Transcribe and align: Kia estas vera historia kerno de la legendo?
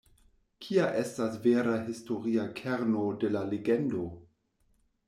Kia 0.65 0.87
estas 1.01 1.37
vera 1.43 1.75
historia 1.91 2.47
kerno 2.63 3.05
de 3.25 3.33
la 3.39 3.47
legendo? 3.55 4.09